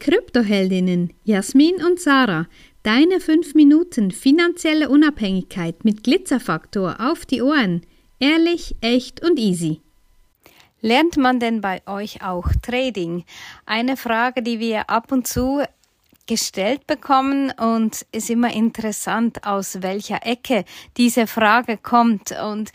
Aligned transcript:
Kryptoheldinnen 0.00 1.12
Jasmin 1.24 1.76
und 1.84 2.00
Sarah. 2.00 2.46
Deine 2.82 3.20
5 3.20 3.54
Minuten 3.54 4.10
finanzielle 4.10 4.88
Unabhängigkeit 4.88 5.84
mit 5.84 6.02
Glitzerfaktor 6.02 6.96
auf 6.98 7.26
die 7.26 7.42
Ohren. 7.42 7.82
Ehrlich, 8.18 8.74
echt 8.80 9.22
und 9.22 9.38
easy. 9.38 9.82
Lernt 10.80 11.18
man 11.18 11.38
denn 11.38 11.60
bei 11.60 11.82
euch 11.86 12.22
auch 12.22 12.48
Trading? 12.62 13.24
Eine 13.66 13.98
Frage, 13.98 14.42
die 14.42 14.58
wir 14.58 14.88
ab 14.88 15.12
und 15.12 15.26
zu 15.26 15.62
gestellt 16.26 16.86
bekommen 16.86 17.52
und 17.58 18.06
ist 18.12 18.30
immer 18.30 18.54
interessant, 18.54 19.44
aus 19.44 19.82
welcher 19.82 20.24
Ecke 20.24 20.64
diese 20.96 21.26
Frage 21.26 21.76
kommt. 21.76 22.32
Und 22.42 22.70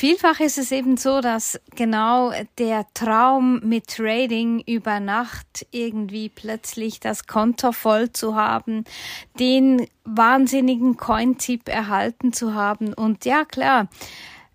Vielfach 0.00 0.40
ist 0.40 0.56
es 0.56 0.72
eben 0.72 0.96
so, 0.96 1.20
dass 1.20 1.60
genau 1.76 2.32
der 2.56 2.86
Traum 2.94 3.60
mit 3.62 3.88
Trading 3.88 4.60
über 4.60 4.98
Nacht 4.98 5.66
irgendwie 5.72 6.30
plötzlich 6.30 7.00
das 7.00 7.26
Konto 7.26 7.72
voll 7.72 8.10
zu 8.10 8.34
haben, 8.34 8.84
den 9.38 9.86
wahnsinnigen 10.04 10.96
Coin-Tipp 10.96 11.68
erhalten 11.68 12.32
zu 12.32 12.54
haben. 12.54 12.94
Und 12.94 13.26
ja 13.26 13.44
klar, 13.44 13.88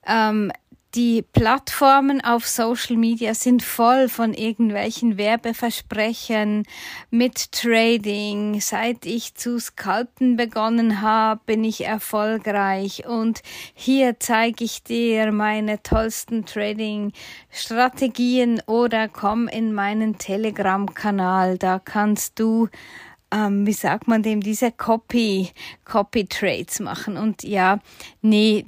ähm, 0.08 0.52
die 0.96 1.22
Plattformen 1.22 2.24
auf 2.24 2.48
Social 2.48 2.96
Media 2.96 3.34
sind 3.34 3.62
voll 3.62 4.08
von 4.08 4.34
irgendwelchen 4.34 5.18
Werbeversprechen 5.18 6.64
mit 7.12 7.52
Trading. 7.52 8.62
Seit 8.62 9.06
ich 9.06 9.36
zu 9.36 9.60
scalpen 9.60 10.38
begonnen 10.38 11.02
habe, 11.02 11.42
bin 11.46 11.66
ich 11.66 11.84
erfolgreich 11.84 13.06
und 13.06 13.42
hier 13.74 14.18
zeige 14.20 14.64
ich 14.64 14.84
dir 14.84 15.34
meine 15.34 15.84
tollsten 15.84 16.46
Trading-Strategien 16.46 18.62
oder 18.66 19.10
komm 19.10 19.50
in 19.50 19.74
meinen 19.74 20.18
Telegram-Kanal. 20.18 21.58
Da 21.58 21.80
kannst 21.80 22.40
du 22.40 22.70
ähm, 23.32 23.68
wie 23.68 23.74
sagt 23.74 24.08
man 24.08 24.24
dem, 24.24 24.40
diese 24.40 24.72
Copy, 24.72 25.52
Copy 25.84 26.26
Trades 26.26 26.80
machen. 26.80 27.18
Und 27.18 27.44
ja, 27.44 27.80
nee, 28.22 28.66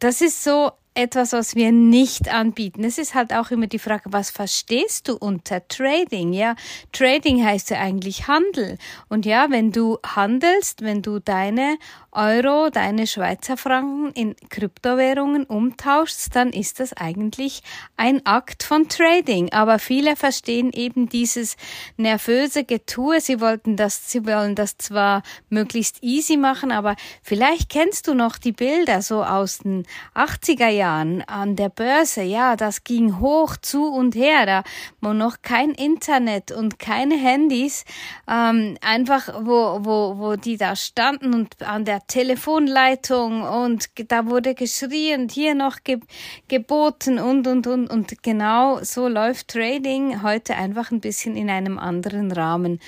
das 0.00 0.22
ist 0.22 0.42
so 0.42 0.72
etwas, 0.94 1.32
was 1.32 1.54
wir 1.54 1.72
nicht 1.72 2.28
anbieten. 2.28 2.84
Es 2.84 2.98
ist 2.98 3.14
halt 3.14 3.32
auch 3.32 3.50
immer 3.50 3.66
die 3.66 3.78
Frage, 3.78 4.04
was 4.12 4.30
verstehst 4.30 5.08
du 5.08 5.16
unter 5.16 5.66
Trading? 5.66 6.34
Ja, 6.34 6.54
Trading 6.92 7.42
heißt 7.42 7.70
ja 7.70 7.78
eigentlich 7.78 8.28
Handel. 8.28 8.76
Und 9.08 9.24
ja, 9.24 9.46
wenn 9.50 9.72
du 9.72 9.98
handelst, 10.04 10.82
wenn 10.82 11.00
du 11.00 11.18
deine 11.18 11.78
Euro, 12.10 12.68
deine 12.68 13.06
Schweizer 13.06 13.56
Franken 13.56 14.12
in 14.12 14.36
Kryptowährungen 14.50 15.44
umtauschst, 15.44 16.36
dann 16.36 16.50
ist 16.50 16.78
das 16.78 16.92
eigentlich 16.92 17.62
ein 17.96 18.26
Akt 18.26 18.62
von 18.62 18.86
Trading. 18.88 19.50
Aber 19.52 19.78
viele 19.78 20.14
verstehen 20.14 20.72
eben 20.74 21.08
dieses 21.08 21.56
nervöse 21.96 22.64
Getue. 22.64 23.18
Sie 23.22 23.40
wollten 23.40 23.76
das, 23.76 24.10
sie 24.10 24.26
wollen 24.26 24.54
das 24.54 24.76
zwar 24.76 25.22
möglichst 25.48 26.02
easy 26.02 26.36
machen, 26.36 26.70
aber 26.70 26.96
vielleicht 27.22 27.70
kennst 27.70 28.08
du 28.08 28.14
noch 28.14 28.36
die 28.36 28.52
Bilder 28.52 29.00
so 29.00 29.24
aus 29.24 29.58
den 29.58 29.86
80er 30.14 30.68
Jahren 30.68 30.81
an 30.82 31.56
der 31.56 31.68
Börse. 31.68 32.22
Ja, 32.22 32.56
das 32.56 32.84
ging 32.84 33.20
hoch 33.20 33.56
zu 33.56 33.86
und 33.86 34.14
her. 34.14 34.46
Da 34.46 34.64
wo 35.00 35.12
noch 35.12 35.42
kein 35.42 35.70
Internet 35.70 36.52
und 36.52 36.78
keine 36.78 37.16
Handys, 37.16 37.84
ähm, 38.28 38.76
einfach 38.80 39.28
wo, 39.44 39.84
wo, 39.84 40.18
wo 40.18 40.36
die 40.36 40.56
da 40.56 40.76
standen 40.76 41.34
und 41.34 41.62
an 41.62 41.84
der 41.84 42.06
Telefonleitung 42.06 43.42
und 43.42 43.90
da 44.08 44.26
wurde 44.26 44.54
geschrien, 44.54 45.28
hier 45.28 45.54
noch 45.54 45.82
ge 45.84 46.00
geboten 46.48 47.18
und, 47.18 47.46
und, 47.46 47.66
und. 47.66 47.90
Und 47.90 48.22
genau 48.22 48.82
so 48.82 49.08
läuft 49.08 49.48
Trading 49.48 50.22
heute 50.22 50.56
einfach 50.56 50.90
ein 50.90 51.00
bisschen 51.00 51.36
in 51.36 51.50
einem 51.50 51.78
anderen 51.78 52.32
Rahmen. 52.32 52.80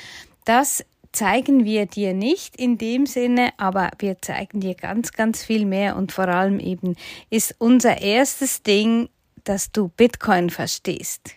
Das 0.45 0.84
zeigen 1.14 1.64
wir 1.64 1.86
dir 1.86 2.12
nicht 2.12 2.56
in 2.56 2.76
dem 2.76 3.06
Sinne, 3.06 3.50
aber 3.56 3.90
wir 3.98 4.20
zeigen 4.20 4.60
dir 4.60 4.74
ganz, 4.74 5.12
ganz 5.12 5.44
viel 5.44 5.64
mehr 5.64 5.96
und 5.96 6.12
vor 6.12 6.28
allem 6.28 6.60
eben 6.60 6.96
ist 7.30 7.54
unser 7.58 8.02
erstes 8.02 8.62
Ding, 8.62 9.08
dass 9.44 9.72
du 9.72 9.88
Bitcoin 9.88 10.50
verstehst. 10.50 11.36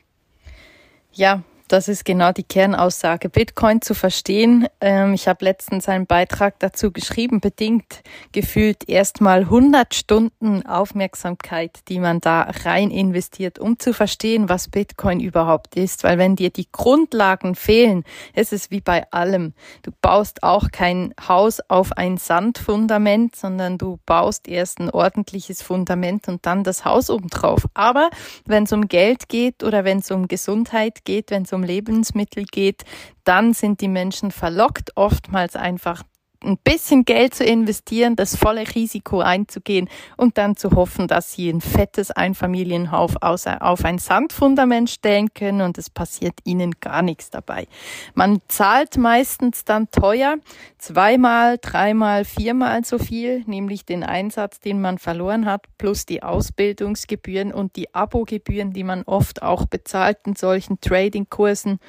Ja, 1.13 1.43
das 1.67 1.87
ist 1.87 2.05
genau 2.05 2.31
die 2.31 2.43
Kernaussage. 2.43 3.29
Bitcoin 3.29 3.81
zu 3.81 3.93
verstehen. 3.93 4.67
Ähm, 4.79 5.13
ich 5.13 5.27
habe 5.27 5.43
letztens 5.43 5.89
einen 5.89 6.05
Beitrag 6.05 6.59
dazu 6.59 6.91
geschrieben, 6.91 7.41
bedingt 7.41 8.03
gefühlt 8.31 8.87
erstmal 8.87 9.41
100 9.41 9.93
Stunden 9.93 10.65
Aufmerksamkeit, 10.65 11.79
die 11.89 11.99
man 11.99 12.19
da 12.19 12.49
rein 12.63 12.91
investiert, 12.91 13.59
um 13.59 13.79
zu 13.79 13.93
verstehen, 13.93 14.49
was 14.49 14.69
Bitcoin 14.69 15.19
überhaupt 15.19 15.75
ist. 15.75 16.03
Weil 16.03 16.17
wenn 16.17 16.35
dir 16.35 16.49
die 16.49 16.67
Grundlagen 16.71 17.55
fehlen, 17.55 18.03
ist 18.33 18.53
es 18.53 18.71
wie 18.71 18.81
bei 18.81 19.09
allem. 19.11 19.53
Du 19.83 19.91
baust 20.01 20.43
auch 20.43 20.71
kein 20.71 21.13
Haus 21.27 21.59
auf 21.67 21.91
ein 21.93 22.17
Sandfundament, 22.17 23.35
sondern 23.35 23.77
du 23.77 23.99
baust 24.05 24.47
erst 24.47 24.79
ein 24.79 24.89
ordentliches 24.89 25.61
Fundament 25.61 26.27
und 26.27 26.45
dann 26.45 26.63
das 26.63 26.85
Haus 26.85 27.09
obendrauf. 27.09 27.67
Aber 27.73 28.09
wenn 28.45 28.63
es 28.63 28.71
um 28.71 28.87
Geld 28.87 29.27
geht 29.27 29.63
oder 29.63 29.83
wenn 29.83 29.99
es 29.99 30.11
um 30.11 30.27
Gesundheit 30.27 31.03
geht, 31.03 31.31
wenn 31.31 31.43
es 31.43 31.53
um 31.53 31.56
Lebensmittel 31.63 32.45
geht, 32.45 32.83
dann 33.23 33.53
sind 33.53 33.81
die 33.81 33.87
Menschen 33.87 34.31
verlockt, 34.31 34.91
oftmals 34.95 35.55
einfach 35.55 36.03
ein 36.43 36.57
bisschen 36.57 37.05
Geld 37.05 37.33
zu 37.33 37.43
investieren, 37.43 38.15
das 38.15 38.35
volle 38.35 38.63
Risiko 38.75 39.21
einzugehen 39.21 39.89
und 40.17 40.37
dann 40.37 40.55
zu 40.55 40.71
hoffen, 40.71 41.07
dass 41.07 41.33
sie 41.33 41.49
ein 41.49 41.61
fettes 41.61 42.11
Einfamilienhaus 42.11 43.15
auf 43.21 43.85
ein 43.85 43.97
Sandfundament 43.97 44.89
stellen 44.89 45.33
können 45.33 45.61
und 45.61 45.77
es 45.77 45.89
passiert 45.89 46.39
ihnen 46.43 46.75
gar 46.79 47.01
nichts 47.01 47.29
dabei. 47.29 47.67
Man 48.13 48.41
zahlt 48.47 48.97
meistens 48.97 49.65
dann 49.65 49.89
teuer, 49.91 50.37
zweimal, 50.77 51.57
dreimal, 51.59 52.25
viermal 52.25 52.83
so 52.85 52.99
viel, 52.99 53.43
nämlich 53.47 53.85
den 53.85 54.03
Einsatz, 54.03 54.59
den 54.59 54.81
man 54.81 54.97
verloren 54.97 55.45
hat, 55.45 55.65
plus 55.77 56.05
die 56.05 56.23
Ausbildungsgebühren 56.23 57.53
und 57.53 57.75
die 57.75 57.93
Abogebühren, 57.93 58.73
die 58.73 58.83
man 58.83 59.03
oft 59.03 59.41
auch 59.41 59.65
bezahlt 59.65 60.19
in 60.25 60.35
solchen 60.35 60.79
Trading-Kursen. 60.81 61.79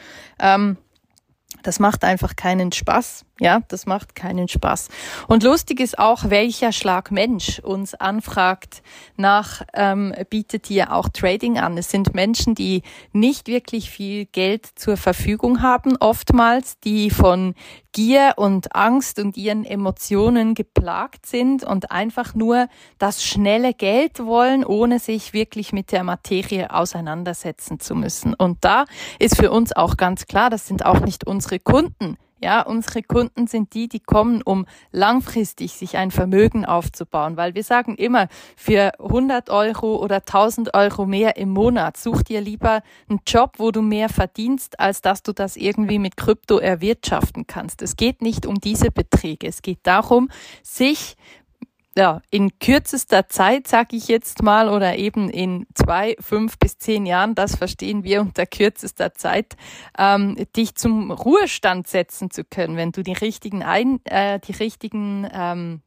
Ähm, 0.40 0.78
das 1.62 1.80
macht 1.80 2.04
einfach 2.04 2.36
keinen 2.36 2.72
Spaß. 2.72 3.24
Ja, 3.40 3.60
das 3.68 3.86
macht 3.86 4.16
keinen 4.16 4.48
Spaß. 4.48 4.88
Und 5.28 5.44
lustig 5.44 5.78
ist 5.78 5.96
auch, 5.96 6.28
welcher 6.28 6.72
Schlag 6.72 7.12
Mensch 7.12 7.60
uns 7.60 7.94
anfragt 7.94 8.82
nach, 9.16 9.62
ähm, 9.74 10.12
bietet 10.28 10.68
ihr 10.70 10.92
auch 10.92 11.08
Trading 11.08 11.56
an. 11.56 11.78
Es 11.78 11.88
sind 11.88 12.14
Menschen, 12.14 12.56
die 12.56 12.82
nicht 13.12 13.46
wirklich 13.46 13.90
viel 13.90 14.26
Geld 14.26 14.66
zur 14.74 14.96
Verfügung 14.96 15.62
haben, 15.62 15.96
oftmals, 15.98 16.80
die 16.80 17.10
von 17.10 17.54
Gier 17.92 18.34
und 18.36 18.74
Angst 18.74 19.20
und 19.20 19.36
ihren 19.36 19.64
Emotionen 19.64 20.54
geplagt 20.54 21.24
sind 21.24 21.62
und 21.62 21.92
einfach 21.92 22.34
nur 22.34 22.68
das 22.98 23.22
schnelle 23.24 23.72
Geld 23.72 24.18
wollen, 24.18 24.64
ohne 24.64 24.98
sich 24.98 25.32
wirklich 25.32 25.72
mit 25.72 25.92
der 25.92 26.02
Materie 26.02 26.72
auseinandersetzen 26.72 27.78
zu 27.78 27.94
müssen. 27.94 28.34
Und 28.34 28.58
da 28.64 28.84
ist 29.20 29.36
für 29.36 29.52
uns 29.52 29.74
auch 29.76 29.96
ganz 29.96 30.26
klar, 30.26 30.50
das 30.50 30.66
sind 30.66 30.84
auch 30.84 31.00
nicht 31.00 31.24
unsere 31.24 31.60
Kunden 31.60 32.16
ja, 32.40 32.62
unsere 32.62 33.02
Kunden 33.02 33.46
sind 33.46 33.74
die, 33.74 33.88
die 33.88 34.00
kommen, 34.00 34.42
um 34.42 34.66
langfristig 34.92 35.72
sich 35.72 35.96
ein 35.96 36.10
Vermögen 36.10 36.64
aufzubauen, 36.64 37.36
weil 37.36 37.54
wir 37.54 37.64
sagen 37.64 37.96
immer, 37.96 38.28
für 38.56 38.92
100 39.00 39.50
Euro 39.50 39.96
oder 39.96 40.16
1000 40.16 40.74
Euro 40.74 41.06
mehr 41.06 41.36
im 41.36 41.50
Monat 41.50 41.96
such 41.96 42.22
dir 42.22 42.40
lieber 42.40 42.82
einen 43.08 43.20
Job, 43.26 43.54
wo 43.58 43.70
du 43.70 43.82
mehr 43.82 44.08
verdienst, 44.08 44.78
als 44.80 45.00
dass 45.00 45.22
du 45.22 45.32
das 45.32 45.56
irgendwie 45.56 45.98
mit 45.98 46.16
Krypto 46.16 46.58
erwirtschaften 46.58 47.46
kannst. 47.46 47.82
Es 47.82 47.96
geht 47.96 48.22
nicht 48.22 48.46
um 48.46 48.56
diese 48.56 48.90
Beträge. 48.90 49.46
Es 49.46 49.62
geht 49.62 49.80
darum, 49.82 50.28
sich 50.62 51.16
ja, 51.98 52.22
in 52.30 52.60
kürzester 52.60 53.28
Zeit, 53.28 53.66
sag 53.66 53.92
ich 53.92 54.06
jetzt 54.06 54.40
mal, 54.44 54.68
oder 54.68 54.96
eben 54.96 55.28
in 55.28 55.66
zwei, 55.74 56.14
fünf 56.20 56.56
bis 56.56 56.78
zehn 56.78 57.06
Jahren, 57.06 57.34
das 57.34 57.56
verstehen 57.56 58.04
wir 58.04 58.20
unter 58.20 58.46
kürzester 58.46 59.14
Zeit, 59.14 59.56
ähm, 59.98 60.36
dich 60.54 60.76
zum 60.76 61.10
Ruhestand 61.10 61.88
setzen 61.88 62.30
zu 62.30 62.44
können, 62.44 62.76
wenn 62.76 62.92
du 62.92 63.02
die 63.02 63.14
richtigen, 63.14 63.64
ein, 63.64 63.98
äh, 64.04 64.38
die 64.38 64.52
richtigen 64.52 65.28
ähm, 65.32 65.82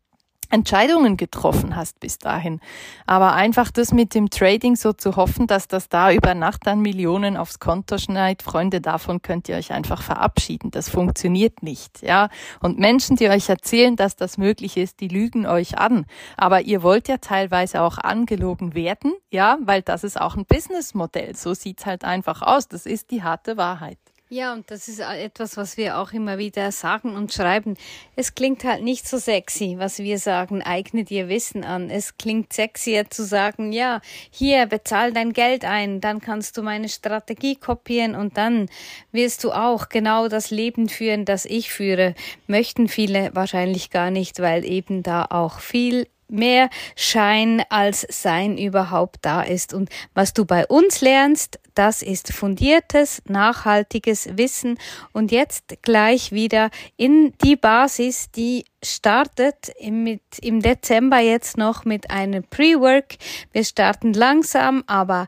Entscheidungen 0.51 1.17
getroffen 1.17 1.75
hast 1.75 1.99
bis 1.99 2.17
dahin. 2.17 2.59
Aber 3.05 3.33
einfach 3.33 3.71
das 3.71 3.93
mit 3.93 4.13
dem 4.13 4.29
Trading 4.29 4.75
so 4.75 4.93
zu 4.93 5.15
hoffen, 5.15 5.47
dass 5.47 5.67
das 5.67 5.89
da 5.89 6.11
über 6.11 6.35
Nacht 6.35 6.67
dann 6.67 6.81
Millionen 6.81 7.37
aufs 7.37 7.59
Konto 7.59 7.97
schneit, 7.97 8.43
Freunde, 8.43 8.81
davon 8.81 9.21
könnt 9.21 9.49
ihr 9.49 9.55
euch 9.55 9.71
einfach 9.71 10.01
verabschieden. 10.01 10.71
Das 10.71 10.89
funktioniert 10.89 11.63
nicht, 11.63 12.01
ja. 12.01 12.29
Und 12.59 12.79
Menschen, 12.79 13.15
die 13.15 13.29
euch 13.29 13.49
erzählen, 13.49 13.95
dass 13.95 14.15
das 14.15 14.37
möglich 14.37 14.77
ist, 14.77 14.99
die 14.99 15.07
lügen 15.07 15.45
euch 15.45 15.77
an. 15.77 16.05
Aber 16.37 16.61
ihr 16.61 16.83
wollt 16.83 17.07
ja 17.07 17.17
teilweise 17.17 17.81
auch 17.81 17.97
angelogen 17.97 18.75
werden, 18.75 19.13
ja, 19.29 19.57
weil 19.61 19.81
das 19.81 20.03
ist 20.03 20.19
auch 20.19 20.35
ein 20.35 20.45
Businessmodell. 20.45 21.35
So 21.35 21.53
sieht's 21.53 21.85
halt 21.85 22.03
einfach 22.03 22.41
aus. 22.41 22.67
Das 22.67 22.85
ist 22.85 23.11
die 23.11 23.23
harte 23.23 23.57
Wahrheit. 23.57 23.97
Ja, 24.33 24.53
und 24.53 24.71
das 24.71 24.87
ist 24.87 25.01
etwas, 25.01 25.57
was 25.57 25.75
wir 25.75 25.97
auch 25.97 26.13
immer 26.13 26.37
wieder 26.37 26.71
sagen 26.71 27.17
und 27.17 27.33
schreiben. 27.33 27.75
Es 28.15 28.33
klingt 28.33 28.63
halt 28.63 28.81
nicht 28.81 29.05
so 29.05 29.17
sexy, 29.17 29.75
was 29.77 29.99
wir 29.99 30.19
sagen, 30.19 30.61
eigne 30.61 31.03
dir 31.03 31.27
Wissen 31.27 31.65
an. 31.65 31.89
Es 31.89 32.15
klingt 32.15 32.53
sexier 32.53 33.09
zu 33.09 33.25
sagen, 33.25 33.73
ja, 33.73 33.99
hier, 34.29 34.67
bezahl 34.67 35.11
dein 35.11 35.33
Geld 35.33 35.65
ein, 35.65 35.99
dann 35.99 36.21
kannst 36.21 36.55
du 36.55 36.63
meine 36.63 36.87
Strategie 36.87 37.57
kopieren 37.57 38.15
und 38.15 38.37
dann 38.37 38.69
wirst 39.11 39.43
du 39.43 39.51
auch 39.51 39.89
genau 39.89 40.29
das 40.29 40.49
Leben 40.49 40.87
führen, 40.87 41.25
das 41.25 41.43
ich 41.43 41.69
führe. 41.69 42.15
Möchten 42.47 42.87
viele 42.87 43.31
wahrscheinlich 43.33 43.89
gar 43.89 44.11
nicht, 44.11 44.39
weil 44.39 44.63
eben 44.63 45.03
da 45.03 45.25
auch 45.29 45.59
viel 45.59 46.07
mehr 46.31 46.69
Schein 46.95 47.61
als 47.69 48.07
Sein 48.09 48.57
überhaupt 48.57 49.17
da 49.23 49.41
ist. 49.41 49.73
Und 49.73 49.89
was 50.13 50.33
du 50.33 50.45
bei 50.45 50.65
uns 50.65 51.01
lernst, 51.01 51.59
das 51.75 52.01
ist 52.01 52.33
fundiertes, 52.33 53.21
nachhaltiges 53.27 54.37
Wissen. 54.37 54.77
Und 55.13 55.31
jetzt 55.31 55.81
gleich 55.81 56.31
wieder 56.31 56.69
in 56.97 57.33
die 57.43 57.55
Basis, 57.55 58.31
die 58.31 58.65
startet 58.83 59.71
im, 59.79 60.19
im 60.41 60.61
Dezember 60.61 61.19
jetzt 61.19 61.57
noch 61.57 61.85
mit 61.85 62.09
einem 62.09 62.43
Pre-Work. 62.43 63.17
Wir 63.51 63.63
starten 63.63 64.13
langsam, 64.13 64.83
aber 64.87 65.27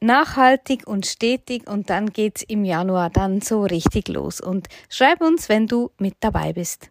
nachhaltig 0.00 0.86
und 0.86 1.06
stetig 1.06 1.68
und 1.68 1.90
dann 1.90 2.10
geht's 2.10 2.42
im 2.42 2.64
Januar 2.64 3.10
dann 3.10 3.40
so 3.40 3.62
richtig 3.62 4.08
los. 4.08 4.40
Und 4.40 4.68
schreib 4.88 5.20
uns, 5.20 5.48
wenn 5.48 5.66
du 5.66 5.90
mit 5.98 6.16
dabei 6.20 6.52
bist. 6.52 6.90